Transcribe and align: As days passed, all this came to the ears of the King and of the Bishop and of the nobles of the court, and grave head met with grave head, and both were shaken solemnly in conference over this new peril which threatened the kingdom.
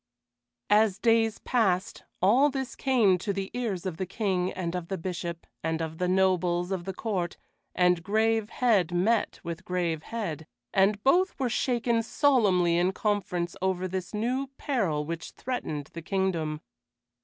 As 0.71 0.97
days 0.97 1.37
passed, 1.37 2.01
all 2.23 2.49
this 2.49 2.75
came 2.75 3.19
to 3.19 3.31
the 3.31 3.51
ears 3.53 3.85
of 3.85 3.97
the 3.97 4.07
King 4.07 4.51
and 4.51 4.73
of 4.73 4.87
the 4.87 4.97
Bishop 4.97 5.45
and 5.63 5.79
of 5.79 5.99
the 5.99 6.07
nobles 6.07 6.71
of 6.71 6.85
the 6.85 6.93
court, 6.95 7.37
and 7.75 8.01
grave 8.01 8.49
head 8.49 8.91
met 8.91 9.39
with 9.43 9.63
grave 9.63 10.01
head, 10.01 10.47
and 10.73 11.03
both 11.03 11.39
were 11.39 11.51
shaken 11.51 12.01
solemnly 12.01 12.77
in 12.79 12.93
conference 12.93 13.55
over 13.61 13.87
this 13.87 14.11
new 14.11 14.47
peril 14.57 15.05
which 15.05 15.33
threatened 15.33 15.91
the 15.93 16.01
kingdom. 16.01 16.61